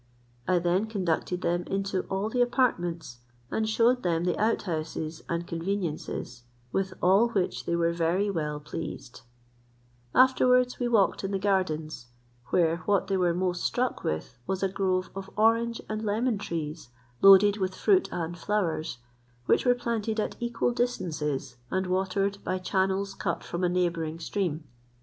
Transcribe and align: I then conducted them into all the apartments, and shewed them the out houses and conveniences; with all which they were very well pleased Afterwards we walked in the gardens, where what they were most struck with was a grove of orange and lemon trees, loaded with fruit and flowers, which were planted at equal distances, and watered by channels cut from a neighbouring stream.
I 0.47 0.57
then 0.57 0.87
conducted 0.87 1.43
them 1.43 1.61
into 1.67 2.07
all 2.09 2.27
the 2.27 2.41
apartments, 2.41 3.19
and 3.51 3.69
shewed 3.69 4.01
them 4.01 4.23
the 4.23 4.35
out 4.41 4.63
houses 4.63 5.21
and 5.29 5.45
conveniences; 5.45 6.41
with 6.71 6.95
all 7.03 7.29
which 7.29 7.65
they 7.67 7.75
were 7.75 7.93
very 7.93 8.27
well 8.27 8.59
pleased 8.59 9.21
Afterwards 10.15 10.79
we 10.79 10.87
walked 10.87 11.23
in 11.23 11.29
the 11.29 11.37
gardens, 11.37 12.07
where 12.47 12.77
what 12.87 13.09
they 13.09 13.17
were 13.17 13.35
most 13.35 13.63
struck 13.63 14.03
with 14.03 14.39
was 14.47 14.63
a 14.63 14.69
grove 14.69 15.11
of 15.15 15.29
orange 15.37 15.79
and 15.87 16.03
lemon 16.03 16.39
trees, 16.39 16.89
loaded 17.21 17.57
with 17.57 17.75
fruit 17.75 18.09
and 18.11 18.35
flowers, 18.39 18.97
which 19.45 19.67
were 19.67 19.75
planted 19.75 20.19
at 20.19 20.35
equal 20.39 20.71
distances, 20.73 21.57
and 21.69 21.85
watered 21.85 22.39
by 22.43 22.57
channels 22.57 23.13
cut 23.13 23.43
from 23.43 23.63
a 23.63 23.69
neighbouring 23.69 24.17
stream. 24.19 24.63